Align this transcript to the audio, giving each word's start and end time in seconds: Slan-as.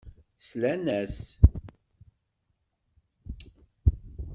Slan-as. 0.47 1.15